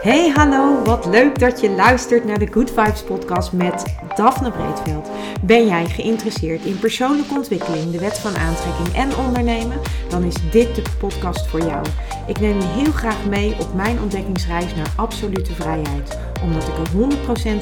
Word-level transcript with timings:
Hey 0.00 0.30
hallo, 0.34 0.82
wat 0.84 1.06
leuk 1.06 1.38
dat 1.38 1.60
je 1.60 1.70
luistert 1.70 2.24
naar 2.24 2.38
de 2.38 2.46
Good 2.52 2.70
Vibes 2.70 3.02
podcast 3.02 3.52
met 3.52 3.84
Daphne 4.14 4.50
Breedveld. 4.50 5.10
Ben 5.40 5.66
jij 5.66 5.86
geïnteresseerd 5.86 6.64
in 6.64 6.78
persoonlijke 6.78 7.34
ontwikkeling, 7.34 7.90
de 7.90 7.98
wet 7.98 8.18
van 8.18 8.36
aantrekking 8.36 8.94
en 8.94 9.16
ondernemen? 9.16 9.80
Dan 10.08 10.22
is 10.24 10.36
dit 10.50 10.74
de 10.74 10.82
podcast 10.98 11.46
voor 11.46 11.60
jou. 11.60 11.86
Ik 12.26 12.40
neem 12.40 12.60
je 12.60 12.66
heel 12.66 12.92
graag 12.92 13.26
mee 13.26 13.54
op 13.60 13.74
mijn 13.74 14.00
ontdekkingsreis 14.00 14.74
naar 14.74 14.92
absolute 14.96 15.52
vrijheid. 15.52 16.18
Omdat 16.42 16.68
ik 16.68 16.74
er 16.78 16.90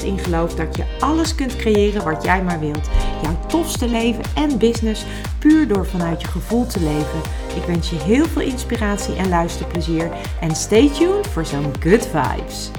100% 0.01 0.03
in 0.03 0.17
geloof 0.17 0.55
dat 0.55 0.75
je 0.75 0.83
alles 0.99 1.35
kunt 1.35 1.55
creëren 1.55 2.03
wat 2.03 2.23
jij 2.23 2.43
maar 2.43 2.59
wilt. 2.59 2.89
Jouw 3.21 3.37
tofste 3.47 3.87
leven 3.87 4.23
en 4.35 4.57
business 4.57 5.05
puur 5.39 5.67
door 5.67 5.85
vanuit 5.85 6.21
je 6.21 6.27
gevoel 6.27 6.65
te 6.65 6.79
leven. 6.79 7.19
Ik 7.55 7.63
wens 7.63 7.89
je 7.89 7.95
heel 7.95 8.25
veel 8.25 8.41
inspiratie 8.41 9.15
en 9.15 9.29
luisterplezier. 9.29 10.11
En 10.39 10.55
stay 10.55 10.89
tuned 10.89 11.27
voor 11.27 11.45
zo'n 11.45 11.73
good 11.79 12.07
vibes. 12.07 12.71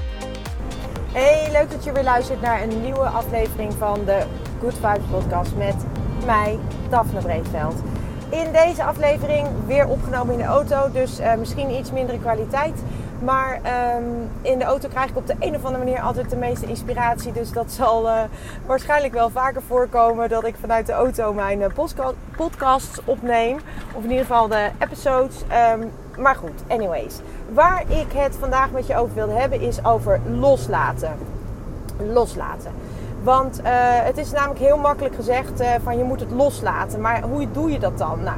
Hey, 1.13 1.49
leuk 1.53 1.71
dat 1.71 1.85
je 1.85 1.93
weer 1.93 2.03
luistert 2.03 2.41
naar 2.41 2.63
een 2.63 2.83
nieuwe 2.83 3.07
aflevering 3.07 3.73
van 3.73 3.99
de 4.05 4.23
Good 4.61 4.75
Vibes 4.75 5.11
podcast 5.11 5.57
met 5.57 5.75
mij, 6.27 6.59
Daphne 6.89 7.21
Breedveld. 7.21 7.75
In 8.29 8.53
deze 8.53 8.85
aflevering 8.85 9.49
weer 9.67 9.87
opgenomen 9.87 10.33
in 10.33 10.39
de 10.39 10.45
auto, 10.45 10.91
dus 10.93 11.21
uh, 11.21 11.35
misschien 11.35 11.71
iets 11.71 11.93
mindere 11.93 12.19
kwaliteit. 12.19 12.83
Maar 13.25 13.61
um, 13.97 14.31
in 14.41 14.59
de 14.59 14.65
auto 14.65 14.89
krijg 14.89 15.11
ik 15.11 15.17
op 15.17 15.27
de 15.27 15.35
een 15.39 15.55
of 15.55 15.65
andere 15.65 15.85
manier 15.85 16.01
altijd 16.01 16.31
de 16.31 16.37
meeste 16.37 16.67
inspiratie. 16.67 17.33
Dus 17.33 17.53
dat 17.53 17.73
zal 17.73 18.07
uh, 18.07 18.21
waarschijnlijk 18.67 19.13
wel 19.13 19.31
vaker 19.31 19.63
voorkomen 19.63 20.29
dat 20.29 20.47
ik 20.47 20.55
vanuit 20.61 20.87
de 20.87 20.93
auto 20.93 21.33
mijn 21.33 21.61
uh, 21.61 21.67
podcasts 22.37 23.01
opneem. 23.05 23.59
Of 23.93 24.03
in 24.03 24.11
ieder 24.11 24.27
geval 24.27 24.49
de 24.49 24.69
episodes. 24.79 25.43
Um, 25.73 25.91
maar 26.19 26.35
goed, 26.35 26.63
anyways. 26.69 27.19
Waar 27.53 27.83
ik 27.89 28.13
het 28.15 28.37
vandaag 28.39 28.71
met 28.71 28.87
je 28.87 28.97
over 28.97 29.15
wilde 29.15 29.33
hebben 29.33 29.61
is 29.61 29.85
over 29.85 30.21
loslaten. 30.39 31.13
Loslaten. 32.13 32.73
Want 33.23 33.61
uh, 33.61 33.67
het 34.05 34.19
is 34.19 34.31
namelijk 34.33 34.61
heel 34.61 34.79
makkelijk 34.79 35.15
gezegd 35.15 35.63
van 35.83 35.99
je 35.99 36.05
moet 36.05 36.21
het 36.21 36.31
loslaten. 36.31 37.01
Maar 37.01 37.23
hoe 37.23 37.51
doe 37.53 37.71
je 37.71 37.79
dat 37.79 37.99
dan? 37.99 38.23
Nou, 38.23 38.37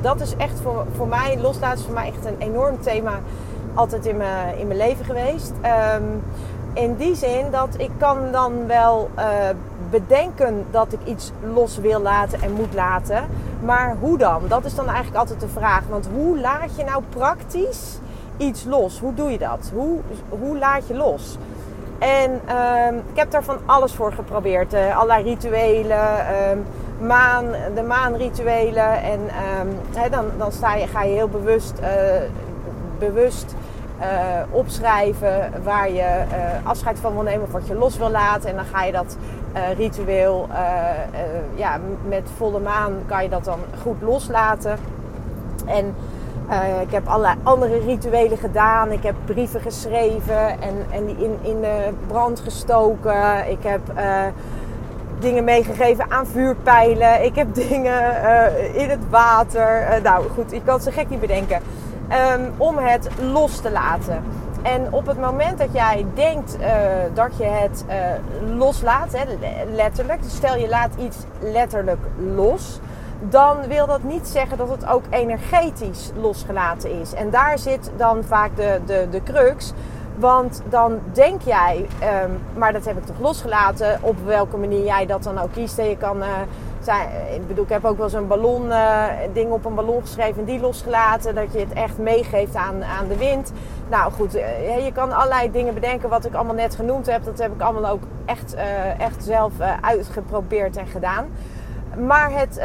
dat 0.00 0.20
is 0.20 0.36
echt 0.36 0.60
voor, 0.62 0.84
voor 0.96 1.08
mij, 1.08 1.38
loslaten 1.40 1.78
is 1.78 1.84
voor 1.84 1.94
mij 1.94 2.06
echt 2.08 2.24
een 2.24 2.38
enorm 2.38 2.80
thema 2.80 3.20
altijd 3.74 4.06
in 4.06 4.16
mijn, 4.16 4.58
in 4.58 4.66
mijn 4.66 4.78
leven 4.78 5.04
geweest. 5.04 5.52
Um, 5.96 6.22
in 6.72 6.96
die 6.96 7.14
zin 7.14 7.50
dat 7.50 7.68
ik 7.76 7.90
kan 7.98 8.32
dan 8.32 8.66
wel 8.66 9.10
uh, 9.18 9.24
bedenken 9.90 10.66
dat 10.70 10.92
ik 10.92 10.98
iets 11.04 11.32
los 11.54 11.78
wil 11.78 12.00
laten 12.00 12.42
en 12.42 12.52
moet 12.52 12.74
laten. 12.74 13.24
Maar 13.64 13.96
hoe 14.00 14.18
dan? 14.18 14.42
Dat 14.48 14.64
is 14.64 14.74
dan 14.74 14.86
eigenlijk 14.86 15.16
altijd 15.16 15.40
de 15.40 15.48
vraag. 15.48 15.82
Want 15.88 16.08
hoe 16.14 16.40
laat 16.40 16.76
je 16.76 16.84
nou 16.84 17.02
praktisch 17.08 17.98
iets 18.36 18.64
los? 18.64 19.00
Hoe 19.00 19.14
doe 19.14 19.30
je 19.30 19.38
dat? 19.38 19.70
Hoe, 19.74 19.98
hoe 20.28 20.58
laat 20.58 20.86
je 20.86 20.94
los? 20.94 21.38
En 21.98 22.30
um, 22.30 22.96
ik 22.96 23.16
heb 23.16 23.30
daar 23.30 23.42
van 23.42 23.58
alles 23.66 23.92
voor 23.92 24.12
geprobeerd. 24.12 24.74
Uh, 24.74 24.96
allerlei 24.96 25.22
rituelen, 25.22 26.26
um, 26.50 26.64
maan, 27.06 27.46
de 27.74 27.82
maanrituelen. 27.82 29.02
En 29.02 29.20
dan, 30.10 30.24
dan 30.38 30.52
sta 30.52 30.74
je, 30.74 30.86
ga 30.86 31.02
je 31.02 31.14
heel 31.14 31.28
bewust, 31.28 31.72
uh, 31.80 31.86
bewust 33.00 33.54
uh, 34.00 34.06
opschrijven 34.50 35.52
waar 35.62 35.90
je 35.90 36.24
uh, 36.32 36.68
afscheid 36.68 36.98
van 36.98 37.12
wil 37.12 37.22
nemen 37.22 37.42
of 37.42 37.52
wat 37.52 37.66
je 37.66 37.74
los 37.74 37.96
wil 37.96 38.10
laten. 38.10 38.50
En 38.50 38.56
dan 38.56 38.64
ga 38.64 38.84
je 38.84 38.92
dat 38.92 39.16
uh, 39.54 39.60
ritueel, 39.76 40.48
ja, 41.54 41.78
met 42.08 42.28
volle 42.36 42.60
maan 42.60 42.92
kan 43.06 43.22
je 43.22 43.28
dat 43.28 43.44
dan 43.44 43.58
goed 43.82 44.02
loslaten. 44.02 44.78
En 45.66 45.94
ik 46.80 46.90
heb 46.90 47.06
allerlei 47.06 47.36
andere 47.42 47.78
rituelen 47.78 48.38
gedaan. 48.38 48.92
Ik 48.92 49.02
heb 49.02 49.14
brieven 49.24 49.60
geschreven 49.60 50.48
en, 50.48 50.86
en 50.90 51.06
die 51.06 51.16
in, 51.16 51.38
in 51.42 51.60
de 51.60 51.88
brand 52.06 52.40
gestoken. 52.40 53.50
Ik 53.50 53.62
heb 53.62 53.80
dingen 55.18 55.44
meegegeven 55.44 56.10
aan 56.10 56.26
vuurpijlen. 56.26 57.24
Ik 57.24 57.34
heb 57.34 57.54
dingen 57.68 58.02
in 58.74 58.90
het 58.90 59.08
water. 59.10 60.00
nou 60.02 60.28
goed, 60.34 60.52
ik 60.52 60.62
kan 60.64 60.80
zo 60.80 60.90
gek 60.90 61.08
niet 61.08 61.20
bedenken 61.20 61.60
um, 62.12 62.52
om 62.56 62.78
het 62.78 63.08
los 63.20 63.60
te 63.60 63.70
laten. 63.70 64.22
En 64.62 64.92
op 64.92 65.06
het 65.06 65.20
moment 65.20 65.58
dat 65.58 65.72
jij 65.72 66.06
denkt 66.14 66.56
uh, 66.60 66.66
dat 67.14 67.36
je 67.36 67.44
het 67.44 67.84
uh, 67.88 67.94
loslaat, 68.56 69.12
hè, 69.12 69.24
letterlijk, 69.74 70.22
dus 70.22 70.34
stel 70.34 70.56
je 70.56 70.68
laat 70.68 70.94
iets 70.98 71.16
letterlijk 71.38 72.00
los, 72.34 72.80
dan 73.20 73.56
wil 73.68 73.86
dat 73.86 74.02
niet 74.02 74.28
zeggen 74.28 74.58
dat 74.58 74.68
het 74.70 74.86
ook 74.86 75.02
energetisch 75.10 76.10
losgelaten 76.20 77.00
is. 77.00 77.14
En 77.14 77.30
daar 77.30 77.58
zit 77.58 77.90
dan 77.96 78.24
vaak 78.24 78.56
de, 78.56 78.80
de, 78.86 79.06
de 79.10 79.22
crux. 79.22 79.72
Want 80.16 80.62
dan 80.68 80.98
denk 81.12 81.42
jij, 81.42 81.86
um, 82.24 82.40
maar 82.54 82.72
dat 82.72 82.84
heb 82.84 82.96
ik 82.96 83.04
toch 83.04 83.18
losgelaten, 83.18 83.98
op 84.00 84.16
welke 84.24 84.56
manier 84.56 84.84
jij 84.84 85.06
dat 85.06 85.22
dan 85.22 85.38
ook 85.38 85.52
kiest. 85.52 85.76
Je 85.76 85.96
kan 85.96 86.16
uh, 86.16 86.26
zijn, 86.84 87.08
ik 87.34 87.46
bedoel, 87.46 87.64
ik 87.64 87.70
heb 87.70 87.84
ook 87.84 87.98
wel 87.98 88.08
zo'n 88.08 88.26
ballon, 88.26 88.66
uh, 88.66 89.04
ding 89.32 89.50
op 89.50 89.64
een 89.64 89.74
ballon 89.74 90.00
geschreven 90.00 90.38
en 90.38 90.44
die 90.44 90.60
losgelaten. 90.60 91.34
Dat 91.34 91.52
je 91.52 91.58
het 91.58 91.72
echt 91.72 91.98
meegeeft 91.98 92.54
aan, 92.54 92.84
aan 92.84 93.08
de 93.08 93.16
wind. 93.16 93.52
Nou 93.90 94.12
goed, 94.12 94.36
uh, 94.36 94.84
je 94.84 94.92
kan 94.92 95.12
allerlei 95.12 95.50
dingen 95.50 95.74
bedenken 95.74 96.08
wat 96.08 96.24
ik 96.24 96.34
allemaal 96.34 96.54
net 96.54 96.74
genoemd 96.74 97.06
heb. 97.06 97.24
Dat 97.24 97.38
heb 97.38 97.52
ik 97.54 97.60
allemaal 97.60 97.90
ook 97.90 98.02
echt, 98.24 98.54
echt 98.98 99.24
zelf 99.24 99.52
uitgeprobeerd 99.80 100.76
en 100.76 100.86
gedaan. 100.86 101.26
Maar 102.06 102.32
het, 102.32 102.60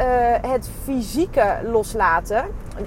het 0.46 0.70
fysieke 0.84 1.56
loslaten, 1.64 2.44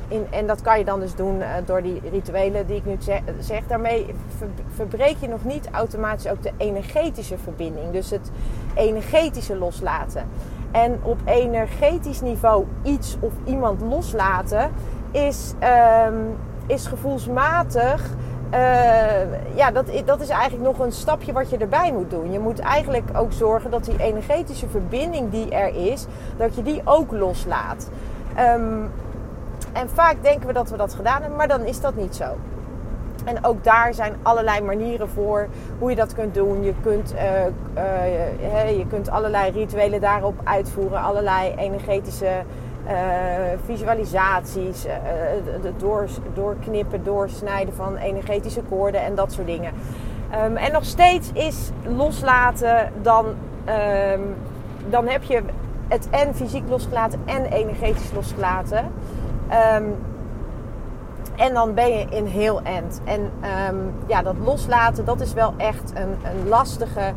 in, 0.08 0.28
en 0.30 0.48
dat 0.48 0.62
kan 0.62 0.78
je 0.78 0.86
dan 0.86 1.00
dus 1.00 1.16
doen 1.16 1.42
door 1.66 1.82
die 1.82 2.02
rituelen 2.12 2.68
die 2.68 2.76
ik 2.76 2.86
nu 2.86 2.96
zeg, 3.00 3.22
zeg 3.40 3.68
daarmee 3.68 4.16
verbreek 4.76 5.16
je 5.20 5.28
nog 5.28 5.44
niet 5.44 5.70
automatisch 5.72 6.32
ook 6.32 6.44
de 6.44 6.52
energetische 6.58 7.38
verbinding. 7.38 7.92
Dus 7.92 8.10
het 8.10 8.32
energetische 8.76 9.58
loslaten. 9.58 10.24
En 10.72 11.00
op 11.03 11.18
energetisch 11.25 12.22
niveau 12.22 12.66
iets 12.84 13.18
of 13.19 13.34
iemand 13.44 13.81
loslaten 13.81 14.72
is, 15.12 15.53
um, 16.07 16.35
is 16.68 16.88
gevoelsmatig. 16.88 18.09
Uh, 18.53 19.56
ja, 19.56 19.72
dat, 19.72 19.85
dat 20.06 20.22
is 20.22 20.30
eigenlijk 20.30 20.63
nog 20.63 20.85
een 20.85 20.91
stapje 20.91 21.34
wat 21.34 21.50
je 21.50 21.57
erbij 21.57 21.91
moet 21.91 22.09
doen. 22.09 22.31
Je 22.31 22.40
moet 22.40 22.59
eigenlijk 22.59 23.09
ook 23.16 23.34
zorgen 23.34 23.72
dat 23.72 23.85
die 23.85 24.00
energetische 24.00 24.68
verbinding 24.68 25.31
die 25.31 25.50
er 25.50 25.91
is, 25.91 26.06
dat 26.38 26.56
je 26.56 26.63
die 26.63 26.81
ook 26.84 27.12
loslaat. 27.12 27.90
Um, 28.40 28.91
en 29.74 29.90
vaak 29.90 30.16
denken 30.22 30.47
we 30.47 30.53
dat 30.53 30.69
we 30.69 30.78
dat 30.78 30.94
gedaan 30.94 31.19
hebben, 31.19 31.38
maar 31.38 31.47
dan 31.47 31.62
is 31.62 31.81
dat 31.81 31.96
niet 31.96 32.16
zo. 32.16 32.25
En 33.25 33.46
ook 33.46 33.63
daar 33.63 33.94
zijn 33.94 34.13
allerlei 34.22 34.62
manieren 34.62 35.09
voor 35.09 35.47
hoe 35.80 35.90
je 35.90 35.96
dat 35.96 36.13
kunt 36.13 36.34
doen. 36.34 36.63
Je 36.63 36.74
kunt, 36.81 37.13
uh, 37.13 37.22
uh, 37.78 38.78
je 38.78 38.88
kunt 38.88 39.09
allerlei 39.09 39.52
rituelen 39.52 40.02
daarop 40.02 40.41
uitvoeren, 40.44 41.02
allerlei 41.02 41.53
energetische 41.57 42.31
uh, 42.88 42.94
visualisaties, 43.66 44.85
door, 45.78 46.07
doorknippen, 46.34 47.03
doorsnijden 47.03 47.74
van 47.74 47.96
energetische 47.96 48.62
koorden 48.62 49.02
en 49.02 49.16
dat 49.16 49.31
soort 49.31 49.47
dingen. 49.47 49.74
Um, 50.46 50.57
en 50.57 50.72
nog 50.72 50.86
steeds 50.86 51.31
is 51.34 51.69
loslaten 51.84 52.91
dan, 53.01 53.25
um, 53.25 54.36
dan 54.90 55.07
heb 55.07 55.24
je 55.24 55.41
het 55.88 56.07
en 56.09 56.36
fysiek 56.36 56.63
losgelaten 56.69 57.19
en 57.25 57.46
energetisch 57.46 58.12
losgelaten. 58.13 58.91
Um, 59.75 59.96
en 61.40 61.54
dan 61.54 61.74
ben 61.74 61.90
je 61.90 62.06
in 62.10 62.26
heel 62.26 62.62
end. 62.62 63.02
En 63.04 63.22
um, 63.70 63.94
ja, 64.08 64.22
dat 64.22 64.36
loslaten, 64.44 65.06
dat 65.06 65.22
is 65.22 65.34
wel 65.34 65.54
echt 65.58 65.92
een, 65.96 66.18
een 66.32 66.48
lastige. 66.48 67.14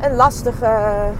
Een 0.00 0.14
lastige 0.14 1.10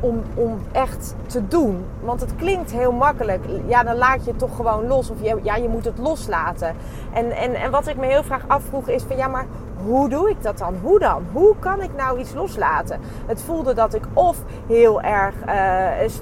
om, 0.00 0.22
om 0.34 0.58
echt 0.72 1.14
te 1.26 1.48
doen. 1.48 1.84
Want 2.00 2.20
het 2.20 2.36
klinkt 2.36 2.72
heel 2.72 2.92
makkelijk. 2.92 3.44
Ja, 3.66 3.82
dan 3.82 3.96
laat 3.96 4.24
je 4.24 4.30
het 4.30 4.38
toch 4.38 4.56
gewoon 4.56 4.86
los. 4.86 5.10
Of 5.10 5.16
ja, 5.42 5.56
je 5.56 5.68
moet 5.68 5.84
het 5.84 5.98
loslaten. 5.98 6.74
En, 7.12 7.30
en, 7.30 7.54
en 7.54 7.70
wat 7.70 7.86
ik 7.86 7.96
me 7.96 8.06
heel 8.06 8.22
graag 8.22 8.42
afvroeg 8.46 8.88
is 8.88 9.02
van 9.02 9.16
ja, 9.16 9.28
maar 9.28 9.46
hoe 9.84 10.08
doe 10.08 10.30
ik 10.30 10.42
dat 10.42 10.58
dan? 10.58 10.74
Hoe 10.82 10.98
dan? 10.98 11.22
Hoe 11.32 11.54
kan 11.58 11.82
ik 11.82 11.90
nou 11.96 12.18
iets 12.18 12.34
loslaten? 12.34 13.00
Het 13.26 13.42
voelde 13.42 13.74
dat 13.74 13.94
ik 13.94 14.04
of 14.12 14.36
heel 14.66 15.00
erg, 15.00 15.34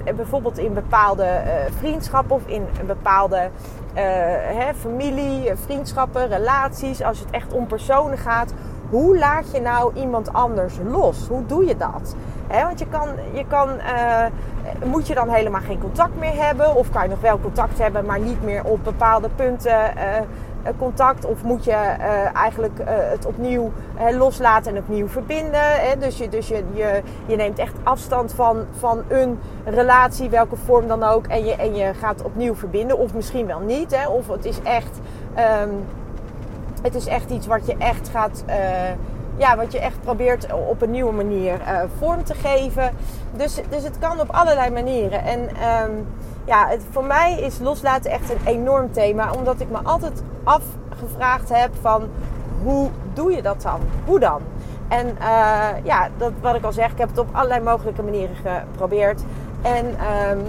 uh, 0.07 0.15
bijvoorbeeld 0.15 0.57
in 0.57 0.73
bepaalde 0.73 1.23
uh, 1.23 1.51
vriendschappen 1.77 2.35
of 2.35 2.41
in 2.45 2.65
een 2.79 2.87
bepaalde 2.87 3.49
hè, 3.95 4.73
familie, 4.73 5.51
vriendschappen, 5.55 6.27
relaties, 6.27 7.01
als 7.01 7.19
het 7.19 7.29
echt 7.31 7.53
om 7.53 7.67
personen 7.67 8.17
gaat, 8.17 8.53
hoe 8.89 9.17
laat 9.17 9.51
je 9.51 9.61
nou 9.61 9.93
iemand 9.95 10.33
anders 10.33 10.77
los? 10.83 11.27
Hoe 11.27 11.45
doe 11.45 11.65
je 11.65 11.77
dat? 11.77 12.15
Want 12.49 12.79
je 12.79 12.87
kan, 12.87 13.09
je 13.33 13.45
kan 13.47 13.69
uh, 13.69 14.25
moet 14.83 15.07
je 15.07 15.13
dan 15.13 15.29
helemaal 15.29 15.61
geen 15.61 15.79
contact 15.79 16.19
meer 16.19 16.45
hebben? 16.45 16.75
Of 16.75 16.89
kan 16.89 17.03
je 17.03 17.09
nog 17.09 17.21
wel 17.21 17.39
contact 17.39 17.79
hebben, 17.79 18.05
maar 18.05 18.19
niet 18.19 18.43
meer 18.43 18.63
op 18.63 18.83
bepaalde 18.83 19.29
punten 19.35 19.79
contact 20.77 21.25
of 21.25 21.43
moet 21.43 21.63
je 21.63 21.71
eigenlijk 22.33 22.79
het 22.85 23.25
opnieuw 23.25 23.71
loslaten 24.17 24.75
en 24.75 24.81
opnieuw 24.81 25.07
verbinden. 25.07 25.61
Hè? 25.61 25.97
Dus, 25.97 26.17
je, 26.17 26.29
dus 26.29 26.47
je, 26.47 26.63
je, 27.25 27.35
neemt 27.35 27.59
echt 27.59 27.73
afstand 27.83 28.33
van, 28.33 28.65
van 28.77 29.03
een 29.07 29.39
relatie, 29.65 30.29
welke 30.29 30.55
vorm 30.55 30.87
dan 30.87 31.03
ook. 31.03 31.27
En 31.27 31.45
je, 31.45 31.55
en 31.55 31.75
je 31.75 31.93
gaat 31.93 32.23
opnieuw 32.23 32.55
verbinden. 32.55 32.97
Of 32.97 33.13
misschien 33.13 33.45
wel 33.45 33.59
niet. 33.59 33.95
Hè? 33.95 34.07
Of 34.07 34.27
het 34.27 34.45
is 34.45 34.61
echt. 34.61 34.99
Ehm, 35.33 35.69
het 36.81 36.95
is 36.95 37.07
echt 37.07 37.29
iets 37.29 37.47
wat 37.47 37.65
je 37.65 37.75
echt 37.77 38.09
gaat. 38.09 38.43
Uh, 38.47 38.55
ja, 39.37 39.55
wat 39.55 39.71
je 39.71 39.79
echt 39.79 40.01
probeert 40.01 40.53
op 40.53 40.81
een 40.81 40.91
nieuwe 40.91 41.11
manier 41.11 41.53
uh, 41.61 41.81
vorm 41.97 42.23
te 42.23 42.33
geven. 42.33 42.91
Dus, 43.35 43.61
dus 43.69 43.83
het 43.83 43.99
kan 43.99 44.19
op 44.19 44.29
allerlei 44.29 44.69
manieren. 44.69 45.23
En 45.23 45.39
um, 45.39 46.07
ja, 46.45 46.69
voor 46.91 47.05
mij 47.05 47.39
is 47.39 47.59
loslaten 47.59 48.11
echt 48.11 48.29
een 48.29 48.45
enorm 48.45 48.91
thema. 48.91 49.31
Omdat 49.31 49.59
ik 49.59 49.69
me 49.69 49.77
altijd 49.83 50.23
afgevraagd 50.43 51.49
heb 51.49 51.71
van 51.81 52.09
hoe 52.63 52.89
doe 53.13 53.31
je 53.31 53.41
dat 53.41 53.61
dan? 53.61 53.79
Hoe 54.05 54.19
dan? 54.19 54.41
En 54.87 55.07
uh, 55.07 55.67
ja, 55.83 56.09
dat, 56.17 56.31
wat 56.41 56.55
ik 56.55 56.63
al 56.63 56.71
zeg, 56.71 56.91
ik 56.91 56.97
heb 56.97 57.09
het 57.09 57.17
op 57.17 57.27
allerlei 57.31 57.61
mogelijke 57.61 58.01
manieren 58.03 58.35
geprobeerd. 58.35 59.21
En, 59.61 59.85
um, 59.85 60.41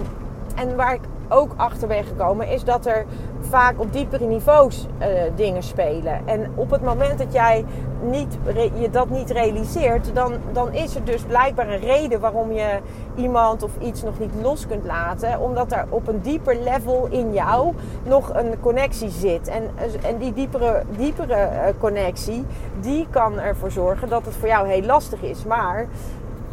en 0.55 0.75
waar 0.75 0.93
ik 0.93 1.01
ook 1.27 1.51
achter 1.55 1.87
ben 1.87 2.03
gekomen, 2.03 2.47
is 2.47 2.63
dat 2.63 2.85
er 2.85 3.05
vaak 3.49 3.79
op 3.79 3.93
diepere 3.93 4.25
niveaus 4.25 4.85
uh, 4.99 5.07
dingen 5.35 5.63
spelen. 5.63 6.21
En 6.25 6.51
op 6.55 6.69
het 6.69 6.81
moment 6.81 7.17
dat 7.17 7.33
jij 7.33 7.65
niet, 8.01 8.37
je 8.79 8.89
dat 8.89 9.09
niet 9.09 9.31
realiseert, 9.31 10.15
dan, 10.15 10.33
dan 10.51 10.73
is 10.73 10.95
er 10.95 11.05
dus 11.05 11.21
blijkbaar 11.21 11.69
een 11.69 11.79
reden 11.79 12.19
waarom 12.19 12.51
je 12.51 12.79
iemand 13.15 13.63
of 13.63 13.71
iets 13.79 14.03
nog 14.03 14.19
niet 14.19 14.31
los 14.41 14.67
kunt 14.67 14.85
laten. 14.85 15.39
Omdat 15.39 15.71
er 15.71 15.85
op 15.89 16.07
een 16.07 16.21
dieper 16.21 16.57
level 16.63 17.07
in 17.09 17.33
jou 17.33 17.73
nog 18.03 18.33
een 18.33 18.59
connectie 18.59 19.09
zit. 19.09 19.47
En, 19.47 19.63
en 20.03 20.17
die 20.17 20.33
diepere, 20.33 20.83
diepere 20.97 21.35
uh, 21.35 21.59
connectie, 21.79 22.45
die 22.79 23.07
kan 23.09 23.39
ervoor 23.39 23.71
zorgen 23.71 24.09
dat 24.09 24.25
het 24.25 24.35
voor 24.35 24.47
jou 24.47 24.67
heel 24.67 24.83
lastig 24.83 25.21
is. 25.21 25.45
Maar 25.45 25.87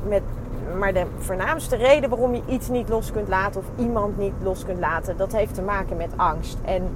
met 0.08 0.22
maar 0.78 0.92
de 0.92 1.06
voornaamste 1.18 1.76
reden 1.76 2.10
waarom 2.10 2.34
je 2.34 2.42
iets 2.46 2.68
niet 2.68 2.88
los 2.88 3.12
kunt 3.12 3.28
laten 3.28 3.60
of 3.60 3.84
iemand 3.84 4.18
niet 4.18 4.32
los 4.42 4.64
kunt 4.64 4.78
laten, 4.78 5.16
dat 5.16 5.32
heeft 5.32 5.54
te 5.54 5.62
maken 5.62 5.96
met 5.96 6.10
angst. 6.16 6.56
En, 6.64 6.88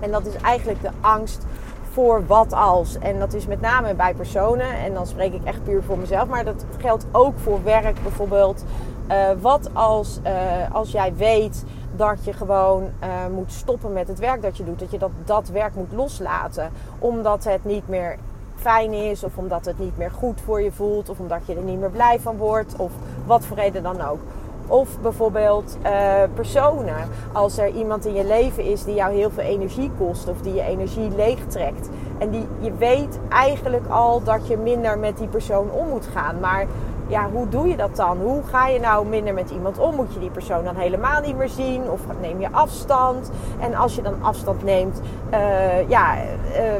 en 0.00 0.10
dat 0.10 0.26
is 0.26 0.34
eigenlijk 0.34 0.82
de 0.82 0.90
angst 1.00 1.46
voor 1.92 2.26
wat 2.26 2.52
als. 2.52 2.98
En 2.98 3.18
dat 3.18 3.34
is 3.34 3.46
met 3.46 3.60
name 3.60 3.94
bij 3.94 4.14
personen. 4.14 4.76
En 4.76 4.94
dan 4.94 5.06
spreek 5.06 5.32
ik 5.32 5.44
echt 5.44 5.64
puur 5.64 5.82
voor 5.82 5.98
mezelf. 5.98 6.28
Maar 6.28 6.44
dat 6.44 6.64
geldt 6.78 7.06
ook 7.12 7.38
voor 7.38 7.64
werk 7.64 8.02
bijvoorbeeld. 8.02 8.64
Uh, 9.10 9.28
wat 9.40 9.70
als, 9.72 10.20
uh, 10.26 10.74
als 10.74 10.90
jij 10.90 11.14
weet 11.14 11.64
dat 11.96 12.24
je 12.24 12.32
gewoon 12.32 12.82
uh, 12.82 13.08
moet 13.34 13.52
stoppen 13.52 13.92
met 13.92 14.08
het 14.08 14.18
werk 14.18 14.42
dat 14.42 14.56
je 14.56 14.64
doet. 14.64 14.78
Dat 14.78 14.90
je 14.90 14.98
dat, 14.98 15.10
dat 15.24 15.48
werk 15.48 15.74
moet 15.74 15.92
loslaten. 15.92 16.70
Omdat 16.98 17.44
het 17.44 17.64
niet 17.64 17.88
meer 17.88 18.16
fijn 18.62 18.92
is, 18.92 19.24
of 19.24 19.36
omdat 19.36 19.64
het 19.64 19.78
niet 19.78 19.98
meer 19.98 20.10
goed 20.10 20.40
voor 20.44 20.62
je 20.62 20.72
voelt, 20.72 21.08
of 21.08 21.18
omdat 21.18 21.40
je 21.46 21.54
er 21.54 21.62
niet 21.62 21.80
meer 21.80 21.90
blij 21.90 22.20
van 22.20 22.36
wordt, 22.36 22.76
of 22.76 22.90
wat 23.26 23.44
voor 23.44 23.56
reden 23.56 23.82
dan 23.82 24.00
ook. 24.00 24.18
Of 24.66 25.00
bijvoorbeeld 25.00 25.76
uh, 25.84 25.90
personen. 26.34 27.08
Als 27.32 27.58
er 27.58 27.68
iemand 27.68 28.06
in 28.06 28.14
je 28.14 28.24
leven 28.24 28.64
is 28.64 28.84
die 28.84 28.94
jou 28.94 29.14
heel 29.14 29.30
veel 29.30 29.44
energie 29.44 29.90
kost 29.98 30.28
of 30.28 30.40
die 30.40 30.54
je 30.54 30.62
energie 30.62 31.10
leegtrekt. 31.16 31.88
En 32.18 32.30
die 32.30 32.46
je 32.60 32.74
weet 32.74 33.18
eigenlijk 33.28 33.86
al 33.88 34.22
dat 34.22 34.46
je 34.46 34.56
minder 34.56 34.98
met 34.98 35.18
die 35.18 35.28
persoon 35.28 35.70
om 35.70 35.88
moet 35.88 36.06
gaan. 36.12 36.40
Maar 36.40 36.66
ja, 37.12 37.30
hoe 37.30 37.48
doe 37.48 37.68
je 37.68 37.76
dat 37.76 37.96
dan? 37.96 38.20
Hoe 38.20 38.42
ga 38.42 38.66
je 38.66 38.80
nou 38.80 39.06
minder 39.06 39.34
met 39.34 39.50
iemand 39.50 39.78
om? 39.78 39.94
Moet 39.94 40.12
je 40.12 40.20
die 40.20 40.30
persoon 40.30 40.64
dan 40.64 40.76
helemaal 40.76 41.20
niet 41.20 41.36
meer 41.36 41.48
zien? 41.48 41.90
Of 41.90 42.00
neem 42.20 42.40
je 42.40 42.48
afstand? 42.50 43.30
En 43.60 43.74
als 43.74 43.94
je 43.94 44.02
dan 44.02 44.22
afstand 44.22 44.62
neemt, 44.62 45.00
uh, 45.32 45.88
ja, 45.88 46.16
uh, 46.16 46.24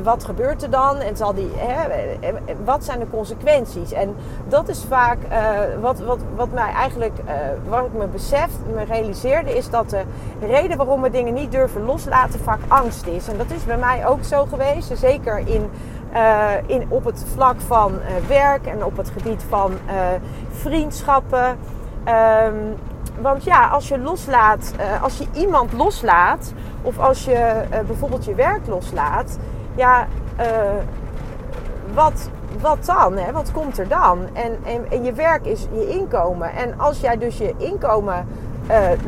wat 0.02 0.24
gebeurt 0.24 0.62
er 0.62 0.70
dan? 0.70 0.96
En 0.96 1.16
zal 1.16 1.34
die, 1.34 1.50
hè, 1.56 1.88
eh, 1.90 2.34
wat 2.64 2.84
zijn 2.84 2.98
de 2.98 3.10
consequenties? 3.10 3.92
En 3.92 4.14
dat 4.48 4.68
is 4.68 4.84
vaak 4.88 5.18
wat, 5.80 6.00
wat, 6.00 6.18
wat 6.36 6.52
mij 6.52 6.72
eigenlijk, 6.72 7.18
wat 7.68 7.84
ik 7.84 7.92
me 7.92 8.06
besef, 8.06 8.48
me 8.74 8.84
realiseerde, 8.84 9.56
is 9.56 9.70
dat 9.70 9.90
de 9.90 10.04
reden 10.40 10.76
waarom 10.76 11.02
we 11.02 11.10
dingen 11.10 11.34
niet 11.34 11.52
durven 11.52 11.84
loslaten 11.84 12.40
vaak 12.40 12.60
angst 12.68 13.06
is. 13.06 13.28
En 13.28 13.38
dat 13.38 13.50
is 13.50 13.64
bij 13.64 13.78
mij 13.78 14.06
ook 14.06 14.24
zo 14.24 14.44
geweest. 14.44 14.98
Zeker 14.98 15.38
in 15.38 15.70
uh, 16.14 16.50
in, 16.66 16.86
op 16.88 17.04
het 17.04 17.24
vlak 17.34 17.60
van 17.60 17.92
uh, 17.92 18.28
werk 18.28 18.66
en 18.66 18.84
op 18.84 18.96
het 18.96 19.10
gebied 19.10 19.44
van 19.48 19.72
uh, 19.72 19.92
vriendschappen. 20.50 21.58
Um, 22.46 22.74
want 23.20 23.44
ja, 23.44 23.68
als 23.68 23.88
je 23.88 23.98
loslaat, 23.98 24.74
als 25.02 25.18
je 25.18 25.26
iemand 25.32 25.72
loslaat, 25.72 26.52
of 26.82 26.98
als 26.98 27.24
je 27.24 27.62
bijvoorbeeld 27.86 28.24
je 28.24 28.34
werk 28.34 28.66
loslaat, 28.66 29.38
ja, 29.74 30.06
wat, 31.94 32.30
wat 32.60 32.84
dan? 32.84 33.16
Hè? 33.16 33.32
Wat 33.32 33.52
komt 33.52 33.78
er 33.78 33.88
dan? 33.88 34.18
En, 34.32 34.58
en, 34.64 34.90
en, 34.90 35.04
je 35.04 35.12
werk 35.12 35.46
is 35.46 35.66
je 35.72 35.88
inkomen. 35.88 36.52
En 36.52 36.78
als 36.78 37.00
jij 37.00 37.18
dus 37.18 37.38
je 37.38 37.54
inkomen 37.56 38.26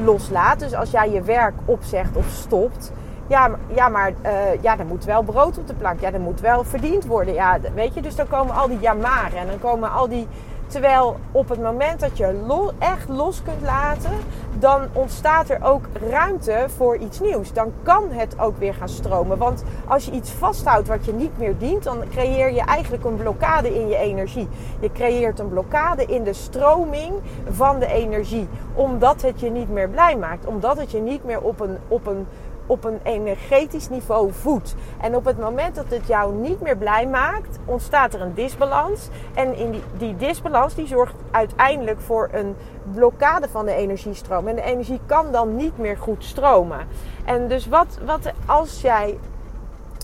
loslaat, 0.05 0.59
dus 0.59 0.75
als 0.75 0.91
jij 0.91 1.11
je 1.11 1.23
werk 1.23 1.55
opzegt 1.65 2.17
of 2.17 2.27
stopt, 2.29 2.93
ja, 3.27 3.51
ja 3.75 3.89
maar 3.89 4.13
uh, 4.23 4.63
ja, 4.63 4.79
er 4.79 4.87
moet 4.87 5.05
wel 5.05 5.23
brood 5.23 5.59
op 5.59 5.67
de 5.67 5.75
plank. 5.75 6.01
Ja, 6.01 6.13
er 6.13 6.21
moet 6.21 6.41
wel 6.41 6.65
verdiend 6.65 7.07
worden. 7.07 7.35
Ja, 7.35 7.59
weet 7.75 7.95
je, 7.95 8.03
dus 8.03 8.17
dan 8.17 8.29
komen 8.29 8.55
al 8.55 8.69
die 8.69 8.79
jamaren 8.79 9.39
en 9.39 9.47
dan 9.47 9.59
komen 9.59 9.93
al 9.93 10.09
die... 10.09 10.29
Terwijl 10.67 11.17
op 11.33 11.49
het 11.49 11.63
moment 11.63 12.01
dat 12.01 12.17
je 12.17 12.73
echt 12.79 13.09
los 13.09 13.43
kunt 13.43 13.63
laten, 13.63 14.11
dan 14.59 14.81
ontstaat 14.93 15.49
er 15.49 15.65
ook 15.65 15.85
ruimte 16.11 16.67
voor 16.77 16.97
iets 16.97 17.21
nieuws. 17.21 17.53
Dan 17.53 17.73
kan 17.83 18.03
het 18.11 18.39
ook 18.39 18.59
weer 18.59 18.75
gaan 18.75 18.89
stromen. 18.89 19.39
Want 19.39 19.65
als 19.87 20.05
je 20.05 20.11
iets 20.11 20.31
vasthoudt 20.31 20.89
wat 20.89 21.05
je 21.05 21.13
niet 21.13 21.39
meer 21.39 21.59
dient, 21.59 21.83
dan 21.83 22.03
creëer 22.11 22.53
je 22.53 22.61
eigenlijk 22.61 23.05
een 23.05 23.17
blokkade 23.17 23.75
in 23.75 23.89
je 23.89 23.97
energie. 23.97 24.49
Je 24.81 24.93
creëert 24.93 25.39
een 25.39 25.49
blokkade 25.49 26.05
in 26.05 26.23
de 26.23 26.33
stroming 26.33 27.13
van 27.51 27.79
de 27.79 27.87
energie. 27.87 28.49
Omdat 28.75 29.23
het 29.23 29.41
je 29.41 29.51
niet 29.51 29.71
meer 29.71 29.89
blij 29.89 30.17
maakt. 30.17 30.47
Omdat 30.47 30.79
het 30.79 30.91
je 30.91 31.01
niet 31.01 31.25
meer 31.25 31.41
op 31.41 31.61
een, 31.61 31.79
op 31.89 32.07
een 32.07 32.27
op 32.67 32.85
een 32.85 33.01
energetisch 33.03 33.89
niveau 33.89 34.33
voedt. 34.33 34.75
En 35.01 35.17
op 35.17 35.25
het 35.25 35.39
moment 35.39 35.75
dat 35.75 35.85
het 35.89 36.07
jou 36.07 36.35
niet 36.35 36.61
meer 36.61 36.77
blij 36.77 37.07
maakt, 37.07 37.59
ontstaat 37.65 38.15
er 38.15 38.21
een 38.21 38.35
disbalans. 38.35 39.09
En 39.35 39.57
in 39.57 39.71
die, 39.71 39.83
die 39.99 40.17
disbalans 40.17 40.75
die 40.75 40.87
zorgt 40.87 41.15
uiteindelijk 41.31 42.01
voor 42.01 42.29
een 42.33 42.57
blokkade 42.93 43.49
van 43.49 43.65
de 43.65 43.75
energiestroom. 43.75 44.49
En 44.49 44.55
de 44.55 44.63
energie 44.63 45.01
kan 45.07 45.33
dan 45.33 45.57
niet 45.57 45.79
meer 45.79 45.97
goed 45.97 46.25
stromen. 46.25 46.87
En 47.25 47.49
dus 47.49 47.67
wat, 47.67 47.99
wat 48.05 48.33
als 48.47 48.81
jij 48.81 49.19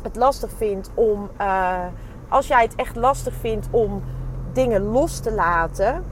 het 0.03 0.17
lastig 0.17 0.51
vindt 0.57 0.91
om. 0.95 1.31
Uh, 1.41 1.79
als 2.31 2.47
jij 2.47 2.63
het 2.63 2.75
echt 2.75 2.97
lastig 2.97 3.35
vindt 3.35 3.69
om 3.71 4.03
dingen 4.53 4.83
los 4.83 5.21
te 5.21 5.33
laten 5.33 6.05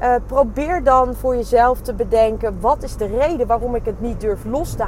uh, 0.00 0.14
probeer 0.26 0.82
dan 0.82 1.14
voor 1.14 1.36
jezelf 1.36 1.80
te 1.80 1.94
bedenken: 1.94 2.60
wat 2.60 2.82
is 2.82 2.96
de 2.96 3.06
reden 3.06 3.46
waarom 3.46 3.74
ik 3.74 3.84
het 3.84 4.00
niet 4.00 4.20
durf 4.20 4.44
los 4.44 4.74
te 4.74 4.84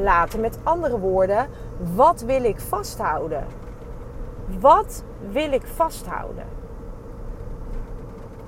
laten? 0.00 0.40
Met 0.40 0.58
andere 0.62 0.98
woorden, 0.98 1.46
wat 1.94 2.20
wil 2.20 2.44
ik 2.44 2.60
vasthouden? 2.60 3.44
Wat 4.60 5.04
wil 5.30 5.52
ik 5.52 5.66
vasthouden? 5.66 6.44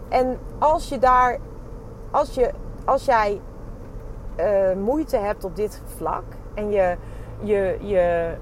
En 0.09 0.39
als 0.59 0.89
je 0.89 0.99
daar, 0.99 1.39
als, 2.11 2.35
je, 2.35 2.51
als 2.85 3.05
jij 3.05 3.41
uh, 4.37 4.83
moeite 4.83 5.17
hebt 5.17 5.45
op 5.45 5.57
dit 5.57 5.83
vlak 5.97 6.25
en 6.55 6.71
je, 6.71 6.97
je, 7.43 7.77
je, 7.81 8.35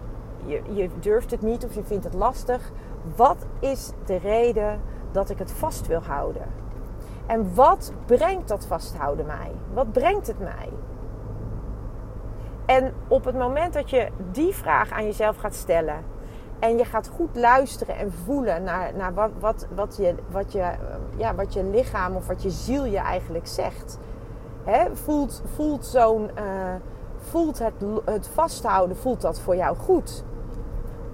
je, 0.44 0.62
je 0.72 0.88
durft 1.00 1.30
het 1.30 1.42
niet 1.42 1.64
of 1.64 1.74
je 1.74 1.82
vindt 1.84 2.04
het 2.04 2.14
lastig, 2.14 2.70
wat 3.16 3.46
is 3.58 3.90
de 4.04 4.16
reden 4.16 4.80
dat 5.12 5.30
ik 5.30 5.38
het 5.38 5.52
vast 5.52 5.86
wil 5.86 6.02
houden? 6.02 6.67
En 7.28 7.54
wat 7.54 7.92
brengt 8.06 8.48
dat 8.48 8.66
vasthouden 8.66 9.26
mij? 9.26 9.50
Wat 9.72 9.92
brengt 9.92 10.26
het 10.26 10.38
mij? 10.38 10.68
En 12.66 12.92
op 13.08 13.24
het 13.24 13.38
moment 13.38 13.72
dat 13.72 13.90
je 13.90 14.08
die 14.32 14.54
vraag 14.54 14.90
aan 14.90 15.04
jezelf 15.04 15.36
gaat 15.36 15.54
stellen 15.54 16.04
en 16.58 16.76
je 16.76 16.84
gaat 16.84 17.10
goed 17.16 17.36
luisteren 17.36 17.96
en 17.96 18.12
voelen 18.12 18.62
naar, 18.62 18.92
naar 18.96 19.14
wat, 19.14 19.30
wat, 19.38 19.66
wat, 19.74 19.96
je, 19.96 20.14
wat, 20.30 20.52
je, 20.52 20.70
ja, 21.16 21.34
wat 21.34 21.52
je 21.52 21.64
lichaam 21.64 22.16
of 22.16 22.26
wat 22.26 22.42
je 22.42 22.50
ziel 22.50 22.84
je 22.84 22.98
eigenlijk 22.98 23.46
zegt. 23.46 23.98
Voelt, 24.92 25.42
voelt, 25.54 25.86
zo'n, 25.86 26.30
uh, 26.38 26.74
voelt 27.16 27.58
het, 27.58 27.74
het 28.04 28.28
vasthouden, 28.28 28.96
voelt 28.96 29.20
dat 29.20 29.40
voor 29.40 29.56
jou 29.56 29.76
goed? 29.76 30.24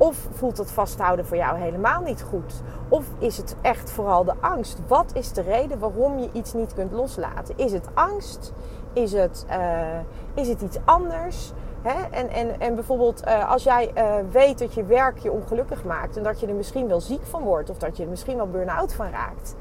Of 0.04 0.28
voelt 0.32 0.58
het 0.58 0.70
vasthouden 0.70 1.26
voor 1.26 1.36
jou 1.36 1.58
helemaal 1.58 2.02
niet 2.02 2.22
goed? 2.22 2.62
Of 2.88 3.04
is 3.18 3.36
het 3.36 3.56
echt 3.60 3.90
vooral 3.90 4.24
de 4.24 4.34
angst? 4.40 4.80
Wat 4.86 5.12
is 5.14 5.32
de 5.32 5.42
reden 5.42 5.78
waarom 5.78 6.18
je 6.18 6.28
iets 6.32 6.52
niet 6.52 6.74
kunt 6.74 6.92
loslaten? 6.92 7.58
Is 7.58 7.72
het 7.72 7.88
angst? 7.94 8.52
Is 8.92 9.12
het, 9.12 9.46
uh, 9.50 9.98
is 10.34 10.48
het 10.48 10.62
iets 10.62 10.78
anders? 10.84 11.52
Hè? 11.82 12.02
En, 12.10 12.28
en, 12.28 12.60
en 12.60 12.74
bijvoorbeeld 12.74 13.26
uh, 13.26 13.50
als 13.50 13.62
jij 13.62 13.90
uh, 13.96 14.14
weet 14.30 14.58
dat 14.58 14.74
je 14.74 14.84
werk 14.84 15.18
je 15.18 15.32
ongelukkig 15.32 15.84
maakt 15.84 16.16
en 16.16 16.22
dat 16.22 16.40
je 16.40 16.46
er 16.46 16.54
misschien 16.54 16.88
wel 16.88 17.00
ziek 17.00 17.26
van 17.26 17.42
wordt 17.42 17.70
of 17.70 17.78
dat 17.78 17.96
je 17.96 18.02
er 18.02 18.08
misschien 18.08 18.36
wel 18.36 18.50
burn-out 18.50 18.94
van 18.94 19.10
raakt. 19.10 19.54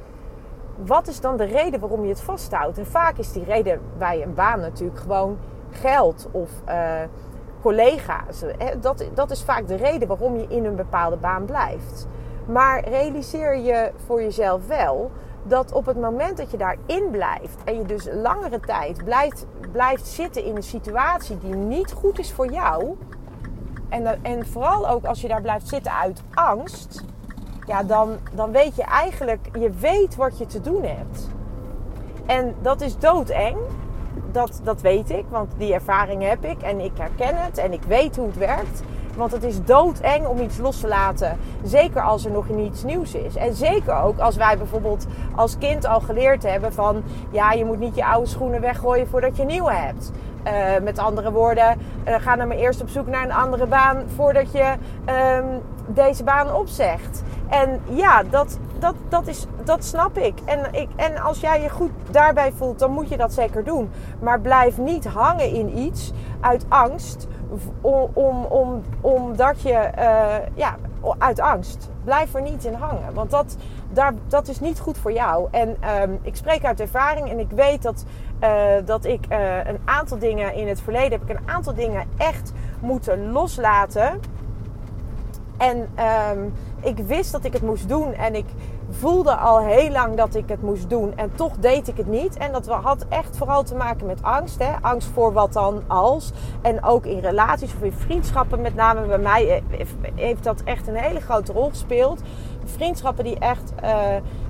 Wat 0.75 1.07
is 1.07 1.19
dan 1.19 1.38
de 1.38 1.43
reden 1.43 1.79
waarom 1.79 2.03
je 2.03 2.09
het 2.09 2.21
vasthoudt? 2.21 2.77
En 2.77 2.85
vaak 2.85 3.17
is 3.17 3.31
die 3.31 3.43
reden 3.43 3.81
bij 3.97 4.21
een 4.23 4.33
baan 4.33 4.59
natuurlijk 4.59 5.00
gewoon 5.00 5.38
geld 5.69 6.27
of 6.31 6.50
collega's. 7.63 8.43
Dat, 8.82 9.05
dat 9.13 9.32
is 9.32 9.43
vaak 9.43 9.67
de 9.67 9.75
reden 9.75 10.08
waarom 10.08 10.38
je 10.38 10.46
in 10.48 10.65
een 10.65 10.75
bepaalde 10.75 11.15
baan 11.17 11.46
blijft. 11.46 12.08
Maar 12.46 12.89
realiseer 12.89 13.58
je 13.58 13.91
voor 14.05 14.22
jezelf 14.22 14.67
wel 14.67 15.12
dat 15.43 15.72
op 15.72 15.86
het 15.86 16.00
moment 16.00 16.38
dat 16.38 16.51
je 16.51 16.58
daarin 16.58 17.10
blijft 17.12 17.58
en 17.63 17.77
je 17.77 17.86
dus 17.86 18.08
langere 18.12 18.60
tijd 18.60 19.03
blijft, 19.03 19.46
blijft 19.72 20.08
zitten 20.08 20.43
in 20.43 20.55
een 20.55 20.63
situatie 20.63 21.38
die 21.38 21.55
niet 21.55 21.91
goed 21.91 22.20
is 22.20 22.32
voor 22.32 22.51
jou, 22.51 22.98
en, 23.93 24.24
en 24.24 24.48
vooral 24.48 24.89
ook 24.89 25.05
als 25.05 25.22
je 25.22 25.27
daar 25.27 25.41
blijft 25.41 25.67
zitten 25.67 25.91
uit 25.91 26.22
angst, 26.34 27.03
ja, 27.65 27.84
dan, 27.84 28.17
dan 28.34 28.51
weet 28.51 28.75
je 28.75 28.84
eigenlijk, 28.84 29.50
je 29.60 29.70
weet 29.70 30.15
wat 30.15 30.38
je 30.38 30.46
te 30.46 30.62
doen 30.62 30.84
hebt. 30.84 31.27
En 32.25 32.55
dat 32.62 32.82
is 32.82 32.98
doodeng. 32.98 33.58
Dat, 34.34 34.62
dat 34.63 34.82
weet 34.82 35.10
ik, 35.10 35.25
want 35.30 35.52
die 35.58 35.74
ervaring 35.74 36.24
heb 36.24 36.46
ik 36.46 36.62
en 36.62 36.80
ik 36.80 36.92
herken 36.98 37.44
het 37.44 37.58
en 37.58 37.74
ik 37.74 37.84
weet 37.84 38.16
hoe 38.16 38.28
het 38.28 38.38
werkt. 38.38 38.82
Want 39.15 39.32
het 39.32 39.43
is 39.43 39.63
doodeng 39.63 40.27
om 40.27 40.39
iets 40.39 40.58
los 40.58 40.79
te 40.79 40.88
laten. 40.88 41.38
Zeker 41.63 42.01
als 42.01 42.25
er 42.25 42.32
nog 42.32 42.50
niets 42.50 42.84
nieuws 42.84 43.13
is. 43.13 43.36
En 43.36 43.53
zeker 43.53 43.96
ook 43.96 44.20
als 44.20 44.36
wij 44.36 44.58
bijvoorbeeld 44.58 45.05
als 45.36 45.58
kind 45.58 45.86
al 45.86 46.00
geleerd 46.00 46.43
hebben 46.43 46.74
van... 46.74 47.03
Ja, 47.32 47.51
je 47.51 47.65
moet 47.65 47.79
niet 47.79 47.96
je 47.96 48.05
oude 48.05 48.29
schoenen 48.29 48.62
weggooien 48.62 49.08
voordat 49.08 49.38
je 49.38 49.43
nieuwe 49.43 49.74
hebt. 49.74 50.12
Uh, 50.48 50.84
met 50.84 51.00
andere 51.00 51.32
woorden, 51.32 51.77
uh, 52.08 52.15
ga 52.20 52.36
dan 52.36 52.48
maar 52.48 52.58
eerst 52.58 52.82
op 52.82 52.89
zoek 52.89 53.08
naar 53.08 53.24
een 53.24 53.34
andere 53.34 53.65
baan 53.65 54.03
voordat 54.15 54.51
je 54.51 54.74
um, 55.39 55.62
deze 55.88 56.24
baan 56.24 56.53
opzegt. 56.53 57.24
En 57.50 57.82
ja, 57.89 58.24
dat, 58.24 58.60
dat, 58.79 58.96
dat, 59.10 59.27
is, 59.27 59.46
dat 59.63 59.84
snap 59.84 60.17
ik. 60.17 60.34
En, 60.46 60.60
ik. 60.72 60.89
en 60.96 61.17
als 61.17 61.39
jij 61.39 61.62
je 61.62 61.70
goed 61.70 61.91
daarbij 62.12 62.51
voelt, 62.51 62.79
dan 62.79 62.91
moet 62.91 63.10
je 63.10 63.17
dat 63.17 63.34
zeker 63.34 63.63
doen. 63.63 63.89
Maar 64.20 64.39
blijf 64.39 64.77
niet 64.77 65.05
hangen 65.05 65.50
in 65.53 65.77
iets 65.77 66.12
uit 66.39 66.65
angst 66.70 67.27
om, 67.81 68.10
om, 68.13 68.45
om, 68.45 68.81
omdat 69.01 69.62
je, 69.62 69.89
uh, 69.98 70.36
ja, 70.53 70.75
uit 71.17 71.39
angst. 71.39 71.89
Blijf 72.03 72.33
er 72.33 72.41
niet 72.41 72.65
in 72.65 72.74
hangen, 72.74 73.13
want 73.13 73.31
dat, 73.31 73.57
daar, 73.91 74.13
dat 74.27 74.48
is 74.48 74.60
niet 74.60 74.79
goed 74.79 74.98
voor 74.98 75.12
jou. 75.12 75.48
En 75.51 75.77
um, 76.01 76.19
ik 76.22 76.36
spreek 76.36 76.65
uit 76.65 76.79
ervaring 76.79 77.29
en 77.29 77.39
ik 77.39 77.50
weet 77.50 77.81
dat, 77.81 78.05
uh, 78.43 78.50
dat 78.86 79.05
ik 79.05 79.25
uh, 79.29 79.65
een 79.65 79.79
aantal 79.86 80.19
dingen 80.19 80.53
in 80.53 80.67
het 80.67 80.81
verleden 80.81 81.12
heb 81.12 81.29
ik 81.29 81.38
een 81.38 81.50
aantal 81.50 81.74
dingen 81.74 82.07
echt 82.17 82.53
moeten 82.79 83.31
loslaten. 83.31 84.19
En 85.57 85.89
um, 86.31 86.53
ik 86.81 86.98
wist 86.98 87.31
dat 87.31 87.43
ik 87.43 87.53
het 87.53 87.62
moest 87.62 87.89
doen 87.89 88.13
en 88.13 88.36
ik 88.36 88.45
voelde 88.93 89.35
al 89.35 89.59
heel 89.59 89.89
lang 89.89 90.15
dat 90.15 90.35
ik 90.35 90.50
het 90.50 90.62
moest 90.62 90.89
doen 90.89 91.13
en 91.15 91.31
toch 91.35 91.57
deed 91.57 91.88
ik 91.88 91.97
het 91.97 92.07
niet. 92.07 92.38
En 92.38 92.51
dat 92.51 92.67
had 92.67 93.05
echt 93.09 93.38
vooral 93.38 93.63
te 93.63 93.75
maken 93.75 94.05
met 94.05 94.23
angst. 94.23 94.59
Hè? 94.59 94.71
Angst 94.81 95.07
voor 95.13 95.33
wat 95.33 95.53
dan 95.53 95.83
als. 95.88 96.31
En 96.62 96.83
ook 96.83 97.05
in 97.05 97.19
relaties 97.19 97.73
of 97.75 97.81
in 97.81 97.91
vriendschappen, 97.91 98.62
met 98.62 98.75
name 98.75 99.07
bij 99.07 99.17
mij, 99.17 99.63
eh, 99.69 99.88
heeft 100.15 100.43
dat 100.43 100.62
echt 100.63 100.88
een 100.88 100.95
hele 100.95 101.19
grote 101.19 101.53
rol 101.53 101.69
gespeeld. 101.69 102.21
Vriendschappen 102.65 103.24
die 103.24 103.39
echt, 103.39 103.74
uh, 103.84 103.89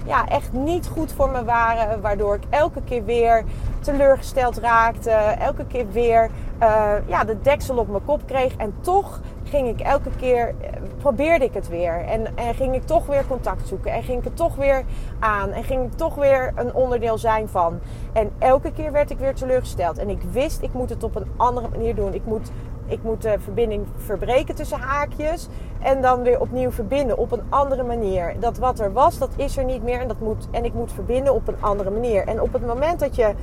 ja, 0.06 0.28
echt 0.28 0.54
niet 0.54 0.88
goed 0.88 1.14
voor 1.14 1.30
me 1.30 1.44
waren, 1.44 2.02
waardoor 2.02 2.36
ik 2.36 2.44
elke 2.50 2.82
keer 2.82 3.06
weer 3.06 3.44
teleurgesteld 3.80 4.58
raakte, 4.58 5.12
elke 5.40 5.66
keer 5.66 5.92
weer 5.92 6.30
uh, 6.62 6.92
ja, 7.06 7.24
de 7.24 7.42
deksel 7.42 7.78
op 7.78 7.88
mijn 7.88 8.06
kop 8.06 8.22
kreeg 8.26 8.56
en 8.56 8.74
toch 8.82 9.20
ging 9.44 9.68
ik 9.68 9.80
elke 9.80 10.10
keer, 10.20 10.48
eh, 10.48 10.70
probeerde 10.98 11.46
ik 11.46 11.54
het 11.54 11.68
weer. 11.68 12.06
En, 12.06 12.38
en 12.38 12.56
ging 12.56 12.76
ik 12.76 12.86
toch 12.86 13.06
weer 13.06 13.28
contact 13.28 13.68
zoeken. 13.68 13.92
En 13.92 14.04
ging 14.04 14.18
ik 14.18 14.24
het 14.24 14.36
toch 14.36 14.56
weer 14.56 14.84
aan. 15.20 15.52
En 15.52 15.64
ging 15.64 15.86
ik 15.86 15.94
toch 15.94 16.16
weer 16.16 16.54
een 16.56 16.74
onderdeel 16.74 17.18
zijn 17.18 17.48
van. 17.48 17.80
En 18.14 18.32
elke 18.40 18.72
keer 18.72 18.92
werd 18.92 19.12
ik 19.12 19.18
weer 19.18 19.36
teleurgesteld. 19.36 19.98
En 19.98 20.10
ik 20.10 20.22
wist, 20.32 20.62
ik 20.62 20.74
moet 20.74 20.90
het 20.90 21.04
op 21.04 21.16
een 21.16 21.28
andere 21.38 21.68
manier 21.70 21.96
doen. 21.96 22.14
Ik 22.14 22.26
moet, 22.26 22.52
ik 22.94 23.04
moet 23.04 23.22
de 23.22 23.36
verbinding 23.40 23.86
verbreken 23.96 24.56
tussen 24.56 24.80
haakjes. 24.80 25.48
En 25.80 26.02
dan 26.02 26.24
weer 26.24 26.40
opnieuw 26.40 26.72
verbinden 26.72 27.18
op 27.18 27.32
een 27.32 27.44
andere 27.50 27.84
manier. 27.84 28.36
Dat 28.40 28.58
wat 28.58 28.80
er 28.80 28.94
was, 28.94 29.18
dat 29.18 29.30
is 29.36 29.58
er 29.58 29.66
niet 29.66 29.84
meer. 29.84 30.00
En, 30.00 30.08
dat 30.08 30.20
moet, 30.20 30.48
en 30.52 30.66
ik 30.66 30.74
moet 30.74 30.92
verbinden 30.92 31.34
op 31.34 31.48
een 31.48 31.58
andere 31.60 31.90
manier. 31.90 32.28
En 32.28 32.42
op 32.42 32.54
het 32.54 32.66
moment 32.66 33.00
dat 33.00 33.16
je 33.16 33.34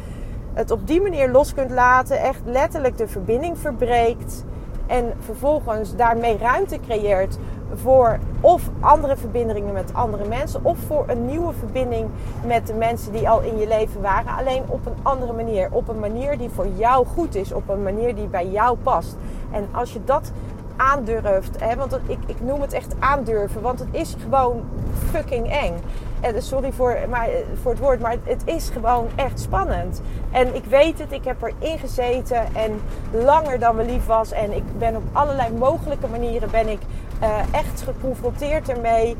het 0.52 0.70
op 0.70 0.86
die 0.86 1.00
manier 1.00 1.30
los 1.30 1.54
kunt 1.54 1.70
laten, 1.70 2.20
echt 2.20 2.40
letterlijk 2.44 2.96
de 2.96 3.08
verbinding 3.08 3.58
verbreekt 3.58 4.44
en 4.86 5.12
vervolgens 5.18 5.96
daarmee 5.96 6.38
ruimte 6.38 6.80
creëert 6.80 7.38
voor 7.74 8.18
of 8.40 8.70
andere 8.80 9.16
verbindingen 9.16 9.72
met 9.72 9.94
andere 9.94 10.28
mensen. 10.28 10.64
Of 10.64 10.78
voor 10.78 11.04
een 11.06 11.26
nieuwe 11.26 11.52
verbinding 11.52 12.08
met 12.46 12.66
de 12.66 12.74
mensen 12.74 13.12
die 13.12 13.28
al 13.28 13.40
in 13.40 13.58
je 13.58 13.68
leven 13.68 14.00
waren. 14.00 14.36
Alleen 14.36 14.62
op 14.66 14.86
een 14.86 14.96
andere 15.02 15.32
manier. 15.32 15.68
Op 15.72 15.88
een 15.88 15.98
manier 15.98 16.38
die 16.38 16.48
voor 16.48 16.66
jou 16.76 17.06
goed 17.06 17.34
is. 17.34 17.52
Op 17.52 17.68
een 17.68 17.82
manier 17.82 18.14
die 18.14 18.26
bij 18.26 18.46
jou 18.46 18.76
past. 18.82 19.16
En 19.52 19.68
als 19.72 19.92
je 19.92 20.04
dat 20.04 20.32
aandurft. 20.80 21.60
Hè, 21.60 21.76
want 21.76 21.98
ik, 22.06 22.18
ik 22.26 22.40
noem 22.40 22.60
het 22.60 22.72
echt 22.72 22.94
aandurven. 22.98 23.60
Want 23.60 23.78
het 23.78 23.88
is 23.90 24.16
gewoon 24.22 24.64
fucking 25.10 25.52
eng. 25.52 25.74
En 26.20 26.42
sorry 26.42 26.72
voor, 26.72 26.98
maar, 27.08 27.28
voor 27.62 27.70
het 27.70 27.80
woord, 27.80 28.00
maar 28.00 28.16
het 28.22 28.42
is 28.44 28.68
gewoon 28.68 29.08
echt 29.14 29.40
spannend. 29.40 30.02
En 30.30 30.54
ik 30.54 30.64
weet 30.64 30.98
het, 30.98 31.12
ik 31.12 31.24
heb 31.24 31.42
erin 31.42 31.78
gezeten 31.78 32.54
en 32.54 32.80
langer 33.10 33.58
dan 33.58 33.76
me 33.76 33.84
lief 33.84 34.06
was. 34.06 34.32
En 34.32 34.52
ik 34.52 34.78
ben 34.78 34.96
op 34.96 35.02
allerlei 35.12 35.52
mogelijke 35.52 36.06
manieren 36.06 36.50
ben 36.50 36.68
ik 36.68 36.80
uh, 37.22 37.38
echt 37.50 37.82
geconfronteerd 37.82 38.68
ermee. 38.68 39.16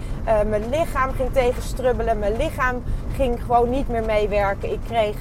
Mijn 0.46 0.68
lichaam 0.70 1.10
ging 1.10 1.32
tegenstrubbelen. 1.32 2.18
Mijn 2.18 2.37
lichaam 2.37 2.82
ging 3.16 3.42
gewoon 3.42 3.70
niet 3.70 3.88
meer 3.88 4.04
meewerken. 4.04 4.72
Ik 4.72 4.80
kreeg, 4.87 5.16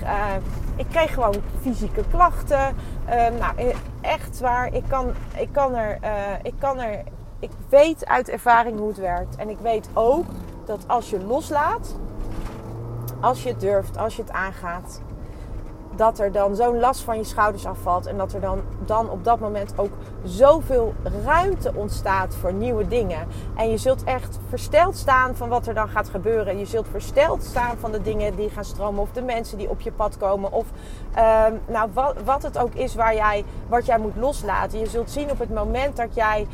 ik 0.75 0.85
kreeg 0.89 1.13
gewoon 1.13 1.35
fysieke 1.61 2.03
klachten. 2.11 2.75
Nou, 3.09 3.73
echt 4.01 4.39
waar. 4.39 4.73
Ik 4.73 4.83
kan, 4.87 5.13
ik 5.37 5.49
kan 5.51 5.75
er, 5.75 5.99
ik 6.43 6.53
kan 6.59 6.79
er, 6.79 7.03
ik 7.39 7.51
weet 7.69 8.05
uit 8.05 8.29
ervaring 8.29 8.77
hoe 8.77 8.87
het 8.87 8.97
werkt. 8.97 9.35
En 9.35 9.49
ik 9.49 9.59
weet 9.59 9.89
ook 9.93 10.25
dat 10.65 10.87
als 10.87 11.09
je 11.09 11.23
loslaat, 11.23 11.95
als 13.19 13.43
je 13.43 13.49
het 13.49 13.59
durft, 13.59 13.97
als 13.97 14.15
je 14.15 14.21
het 14.21 14.31
aangaat, 14.31 15.01
dat 15.99 16.19
er 16.19 16.31
dan 16.31 16.55
zo'n 16.55 16.79
last 16.79 17.01
van 17.01 17.17
je 17.17 17.23
schouders 17.23 17.65
afvalt. 17.65 18.05
En 18.05 18.17
dat 18.17 18.33
er 18.33 18.41
dan, 18.41 18.61
dan 18.85 19.09
op 19.09 19.23
dat 19.23 19.39
moment 19.39 19.73
ook 19.75 19.91
zoveel 20.23 20.93
ruimte 21.25 21.71
ontstaat 21.75 22.35
voor 22.35 22.53
nieuwe 22.53 22.87
dingen. 22.87 23.27
En 23.55 23.69
je 23.69 23.77
zult 23.77 24.03
echt 24.03 24.39
versteld 24.49 24.97
staan 24.97 25.35
van 25.35 25.49
wat 25.49 25.67
er 25.67 25.73
dan 25.73 25.89
gaat 25.89 26.09
gebeuren. 26.09 26.57
Je 26.57 26.65
zult 26.65 26.87
versteld 26.91 27.43
staan 27.43 27.77
van 27.77 27.91
de 27.91 28.01
dingen 28.01 28.35
die 28.35 28.49
gaan 28.49 28.65
stromen. 28.65 29.01
Of 29.01 29.11
de 29.11 29.21
mensen 29.21 29.57
die 29.57 29.69
op 29.69 29.81
je 29.81 29.91
pad 29.91 30.17
komen. 30.17 30.51
Of 30.51 30.65
uh, 31.17 31.45
nou, 31.67 31.89
wat, 31.93 32.15
wat 32.25 32.43
het 32.43 32.57
ook 32.57 32.73
is 32.73 32.95
waar 32.95 33.15
jij, 33.15 33.43
wat 33.67 33.85
jij 33.85 33.99
moet 33.99 34.15
loslaten. 34.15 34.79
Je 34.79 34.87
zult 34.87 35.11
zien 35.11 35.31
op 35.31 35.39
het 35.39 35.53
moment 35.53 35.97
dat 35.97 36.15
jij 36.15 36.47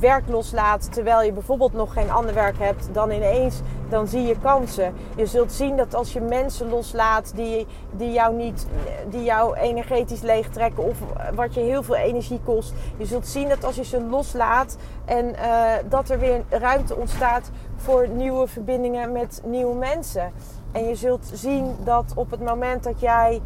werk 0.00 0.28
loslaat. 0.28 0.92
Terwijl 0.92 1.22
je 1.22 1.32
bijvoorbeeld 1.32 1.72
nog 1.72 1.92
geen 1.92 2.10
ander 2.10 2.34
werk 2.34 2.58
hebt. 2.58 2.88
Dan 2.92 3.10
ineens 3.10 3.60
dan 3.92 4.08
zie 4.08 4.22
je 4.22 4.36
kansen. 4.42 4.94
Je 5.16 5.26
zult 5.26 5.52
zien 5.52 5.76
dat 5.76 5.94
als 5.94 6.12
je 6.12 6.20
mensen 6.20 6.68
loslaat 6.68 7.32
die, 7.34 7.66
die 7.90 8.12
jou 8.12 8.34
niet 8.34 8.66
die 9.08 9.24
jou 9.24 9.56
energetisch 9.56 10.20
leegtrekken 10.20 10.84
of 10.84 10.98
wat 11.34 11.54
je 11.54 11.60
heel 11.60 11.82
veel 11.82 11.94
energie 11.94 12.40
kost. 12.44 12.72
Je 12.96 13.04
zult 13.04 13.26
zien 13.26 13.48
dat 13.48 13.64
als 13.64 13.76
je 13.76 13.84
ze 13.84 14.02
loslaat 14.02 14.76
en 15.04 15.24
uh, 15.24 15.72
dat 15.88 16.08
er 16.08 16.18
weer 16.18 16.42
ruimte 16.48 16.96
ontstaat 16.96 17.50
voor 17.76 18.08
nieuwe 18.08 18.46
verbindingen 18.46 19.12
met 19.12 19.42
nieuwe 19.44 19.74
mensen. 19.74 20.32
En 20.72 20.88
je 20.88 20.94
zult 20.94 21.30
zien 21.32 21.76
dat 21.84 22.12
op 22.14 22.30
het 22.30 22.40
moment 22.40 22.82
dat 22.82 23.00
jij 23.00 23.40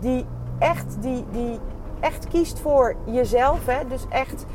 die 0.00 0.26
echt, 0.58 0.96
die, 1.00 1.24
die 1.30 1.58
echt 2.00 2.28
kiest 2.28 2.58
voor 2.58 2.94
jezelf, 3.04 3.66
hè, 3.66 3.88
dus 3.88 4.06
echt 4.08 4.46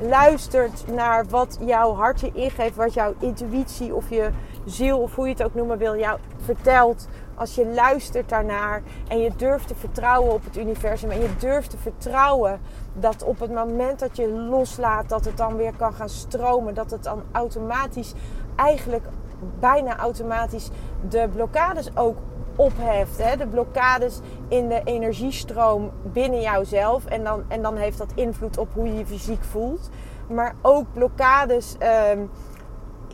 luistert 0.00 0.84
naar 0.86 1.26
wat 1.26 1.58
jouw 1.60 1.94
hart 1.94 2.20
je 2.20 2.30
ingeeft, 2.32 2.76
wat 2.76 2.94
jouw 2.94 3.14
intuïtie 3.18 3.94
of 3.94 4.10
je 4.10 4.30
ziel 4.64 4.98
of 4.98 5.14
hoe 5.14 5.26
je 5.26 5.32
het 5.32 5.42
ook 5.42 5.54
noemen 5.54 5.78
wil, 5.78 5.96
jou 5.98 6.18
vertelt. 6.44 7.08
Als 7.34 7.54
je 7.54 7.66
luistert 7.66 8.28
daarnaar 8.28 8.82
en 9.08 9.18
je 9.18 9.30
durft 9.36 9.68
te 9.68 9.74
vertrouwen 9.74 10.32
op 10.32 10.44
het 10.44 10.56
universum 10.56 11.10
en 11.10 11.20
je 11.20 11.36
durft 11.38 11.70
te 11.70 11.76
vertrouwen 11.76 12.60
dat 12.92 13.22
op 13.22 13.40
het 13.40 13.52
moment 13.52 13.98
dat 13.98 14.16
je 14.16 14.28
loslaat, 14.28 15.08
dat 15.08 15.24
het 15.24 15.36
dan 15.36 15.56
weer 15.56 15.72
kan 15.76 15.92
gaan 15.92 16.08
stromen, 16.08 16.74
dat 16.74 16.90
het 16.90 17.02
dan 17.02 17.22
automatisch, 17.32 18.12
eigenlijk 18.56 19.04
bijna 19.60 19.96
automatisch, 19.96 20.70
de 21.08 21.28
blokkades 21.32 21.96
ook 21.96 22.16
opheft. 22.56 23.18
Hè? 23.18 23.36
De 23.36 23.46
blokkades 23.46 24.20
in 24.48 24.68
de 24.68 24.80
energiestroom 24.84 25.90
binnen 26.02 26.40
jouzelf. 26.40 27.04
En 27.04 27.24
dan, 27.24 27.42
en 27.48 27.62
dan 27.62 27.76
heeft 27.76 27.98
dat 27.98 28.12
invloed 28.14 28.58
op 28.58 28.68
hoe 28.72 28.86
je 28.86 28.94
je 28.94 29.06
fysiek 29.06 29.44
voelt. 29.44 29.90
Maar 30.28 30.54
ook 30.62 30.84
blokkades. 30.92 31.76
Um, 32.12 32.30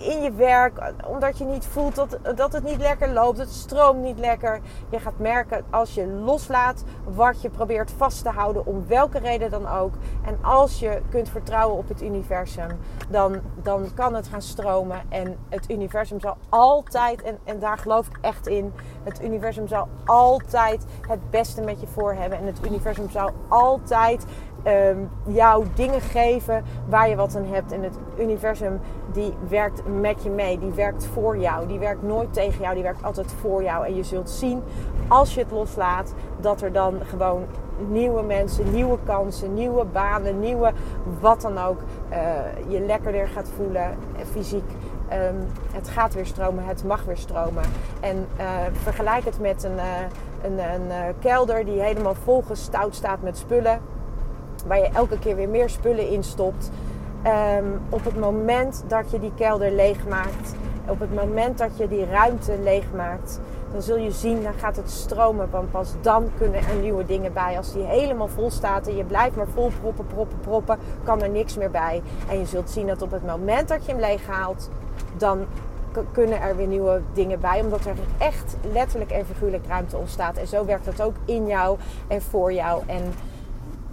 in 0.01 0.23
je 0.23 0.33
werk, 0.33 0.93
omdat 1.07 1.39
je 1.39 1.45
niet 1.45 1.67
voelt 1.67 1.95
dat, 1.95 2.19
dat 2.37 2.53
het 2.53 2.65
niet 2.65 2.81
lekker 2.81 3.13
loopt, 3.13 3.39
het 3.39 3.51
stroomt 3.51 4.03
niet 4.03 4.19
lekker. 4.19 4.61
Je 4.89 4.99
gaat 4.99 5.19
merken 5.19 5.65
als 5.71 5.95
je 5.95 6.07
loslaat 6.07 6.85
wat 7.05 7.43
je 7.43 7.51
probeert 7.51 7.93
vast 7.97 8.23
te 8.23 8.29
houden, 8.29 8.67
om 8.67 8.87
welke 8.87 9.19
reden 9.19 9.51
dan 9.51 9.69
ook. 9.69 9.93
En 10.27 10.39
als 10.43 10.79
je 10.79 11.01
kunt 11.09 11.29
vertrouwen 11.29 11.79
op 11.79 11.89
het 11.89 12.03
universum, 12.03 12.69
dan, 13.09 13.41
dan 13.63 13.95
kan 13.95 14.15
het 14.15 14.29
gaan 14.29 14.43
stromen. 14.43 15.01
En 15.09 15.37
het 15.49 15.71
universum 15.71 16.21
zal 16.21 16.37
altijd, 16.49 17.23
en, 17.23 17.39
en 17.45 17.59
daar 17.59 17.79
geloof 17.79 18.07
ik 18.07 18.19
echt 18.21 18.47
in, 18.47 18.73
het 19.03 19.23
universum 19.23 19.69
zal 19.69 19.89
altijd 20.05 20.85
het 21.09 21.31
beste 21.31 21.61
met 21.61 21.81
je 21.81 21.87
voor 21.87 22.13
hebben. 22.13 22.39
En 22.39 22.47
het 22.47 22.67
universum 22.67 23.11
zal 23.11 23.31
altijd 23.49 24.27
um, 24.65 25.11
jou 25.27 25.67
dingen 25.75 26.01
geven 26.01 26.65
waar 26.89 27.09
je 27.09 27.17
wat 27.17 27.37
aan 27.37 27.45
hebt. 27.45 27.73
En 27.73 27.83
het 27.83 27.99
universum 28.19 28.81
die 29.13 29.35
werkt 29.49 29.83
met 29.91 30.23
je 30.23 30.31
mee, 30.31 30.59
die 30.59 30.71
werkt 30.71 31.07
voor 31.07 31.39
jou, 31.39 31.67
die 31.67 31.79
werkt 31.79 32.03
nooit 32.03 32.33
tegen 32.33 32.61
jou, 32.61 32.75
die 32.75 32.83
werkt 32.83 33.03
altijd 33.03 33.33
voor 33.41 33.63
jou. 33.63 33.87
En 33.87 33.97
je 33.97 34.03
zult 34.03 34.31
zien 34.31 34.63
als 35.09 35.35
je 35.35 35.41
het 35.41 35.51
loslaat 35.51 36.15
dat 36.41 36.63
er 36.63 36.73
dan 36.73 36.95
gewoon 37.05 37.45
nieuwe 37.89 38.23
mensen, 38.23 38.73
nieuwe 38.73 38.99
kansen, 39.05 39.55
nieuwe 39.55 39.85
banen, 39.85 40.41
nieuwe 40.41 40.73
wat 41.21 41.41
dan 41.41 41.59
ook, 41.59 41.79
uh, 42.11 42.17
je 42.69 42.81
lekkerder 42.81 43.29
gaat 43.29 43.49
voelen 43.57 43.83
eh, 43.83 44.25
fysiek. 44.31 44.71
Um, 45.13 45.47
het 45.73 45.89
gaat 45.89 46.15
weer 46.15 46.27
stromen, 46.27 46.65
het 46.65 46.85
mag 46.85 47.05
weer 47.05 47.17
stromen. 47.17 47.63
En 48.01 48.27
uh, 48.39 48.47
vergelijk 48.73 49.25
het 49.25 49.41
met 49.41 49.65
een, 49.65 49.79
een, 50.43 50.59
een 50.59 51.15
kelder 51.19 51.65
die 51.65 51.81
helemaal 51.81 52.15
volgestouwd 52.15 52.95
staat 52.95 53.23
met 53.23 53.39
spullen 53.39 53.81
waar 54.67 54.79
je 54.79 54.89
elke 54.95 55.19
keer 55.19 55.37
weer 55.37 55.49
meer 55.49 55.71
spullen 55.71 56.09
in 56.09 56.25
stopt. 56.25 56.71
Ehm, 57.23 57.67
op 57.89 58.05
het 58.05 58.19
moment 58.19 58.85
dat 58.87 59.11
je 59.11 59.21
die 59.21 59.33
kelder 59.35 59.73
leegmaakt, 59.73 60.55
op 60.89 61.01
het 61.01 61.15
moment 61.15 61.59
dat 61.59 61.79
je 61.79 61.89
die 61.89 62.05
ruimte 62.05 62.59
leegmaakt, 62.63 63.41
dan 63.73 63.83
zul 63.83 63.97
je 63.97 64.11
zien, 64.11 64.43
dan 64.43 64.53
gaat 64.53 64.77
het 64.77 64.91
stromen. 64.91 65.51
Want 65.51 65.71
pas 65.71 65.95
dan 66.01 66.31
kunnen 66.39 66.61
er 66.61 66.75
nieuwe 66.81 67.07
dingen 67.07 67.33
bij. 67.33 67.57
Als 67.57 67.73
die 67.73 67.83
helemaal 67.83 68.29
vol 68.29 68.51
staat 68.51 68.87
en 68.87 68.97
je 68.97 69.05
blijft 69.05 69.37
maar 69.37 69.49
vol 69.55 69.71
proppen, 69.81 70.07
proppen, 70.07 70.41
proppen, 70.41 70.79
kan 71.03 71.23
er 71.23 71.31
niks 71.31 71.57
meer 71.57 71.71
bij. 71.71 72.03
En 72.29 72.39
je 72.39 72.47
zult 72.47 72.71
zien 72.71 72.87
dat 72.87 73.03
op 73.03 73.11
het 73.11 73.27
moment 73.27 73.69
dat 73.69 73.87
je 73.87 73.93
hem 73.93 74.01
leeghaalt, 74.01 74.71
dan 75.17 75.47
kunnen 76.13 76.41
er 76.41 76.57
weer 76.57 76.67
nieuwe 76.67 77.01
dingen 77.13 77.41
bij. 77.41 77.61
Omdat 77.61 77.85
er 77.85 77.95
echt 78.19 78.57
letterlijk 78.73 79.11
en 79.11 79.27
figuurlijk 79.27 79.67
ruimte 79.67 79.97
ontstaat. 79.97 80.37
En 80.37 80.47
zo 80.47 80.65
werkt 80.65 80.85
dat 80.85 81.03
ook 81.03 81.15
in 81.25 81.47
jou 81.47 81.79
en 82.09 82.23
voor 82.23 82.53
jou. 82.53 82.83
En 82.87 83.03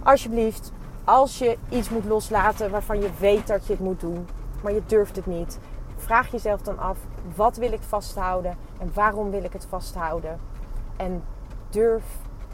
alsjeblieft, 0.02 0.72
als 1.08 1.38
je 1.38 1.58
iets 1.68 1.90
moet 1.90 2.04
loslaten 2.04 2.70
waarvan 2.70 3.00
je 3.00 3.10
weet 3.18 3.46
dat 3.46 3.66
je 3.66 3.72
het 3.72 3.82
moet 3.82 4.00
doen, 4.00 4.28
maar 4.62 4.72
je 4.72 4.82
durft 4.86 5.16
het 5.16 5.26
niet, 5.26 5.58
vraag 5.96 6.30
jezelf 6.30 6.60
dan 6.60 6.78
af: 6.78 6.98
wat 7.36 7.56
wil 7.56 7.72
ik 7.72 7.82
vasthouden 7.82 8.56
en 8.80 8.90
waarom 8.94 9.30
wil 9.30 9.44
ik 9.44 9.52
het 9.52 9.66
vasthouden? 9.68 10.40
En 10.96 11.24
durf 11.70 12.04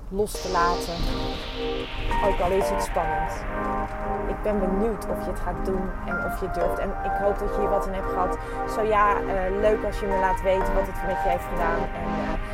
los 0.09 0.43
te 0.43 0.51
laten, 0.51 0.95
ook 2.29 2.41
al 2.41 2.51
is 2.51 2.69
het 2.69 2.83
spannend. 2.83 3.33
Ik 4.29 4.43
ben 4.43 4.59
benieuwd 4.59 5.09
of 5.09 5.25
je 5.25 5.31
het 5.31 5.41
gaat 5.41 5.65
doen 5.65 5.91
en 6.07 6.25
of 6.25 6.41
je 6.41 6.51
durft. 6.51 6.79
En 6.79 6.89
ik 6.89 7.17
hoop 7.23 7.39
dat 7.39 7.55
je 7.55 7.61
hier 7.61 7.69
wat 7.69 7.87
in 7.87 7.93
hebt 7.93 8.13
gehad. 8.13 8.39
Zo 8.75 8.83
ja, 8.83 9.21
uh, 9.21 9.61
leuk 9.61 9.85
als 9.85 10.01
je 10.01 10.07
me 10.07 10.19
laat 10.19 10.43
weten 10.43 10.75
wat 10.75 10.87
het 10.87 11.07
met 11.07 11.23
je 11.23 11.29
heeft 11.29 11.49
gedaan. 11.53 11.79
En 11.79 12.05
uh, 12.05 12.54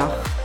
감사합니다. 0.01 0.40